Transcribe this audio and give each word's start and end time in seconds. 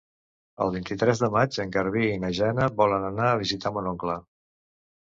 El 0.63 0.71
vint-i-tres 0.75 1.21
de 1.25 1.29
maig 1.35 1.59
en 1.65 1.75
Garbí 1.77 2.09
i 2.09 2.17
na 2.25 2.33
Jana 2.41 2.73
volen 2.83 3.07
anar 3.15 3.31
a 3.35 3.39
visitar 3.45 3.77
mon 3.79 3.97
oncle. 3.97 4.19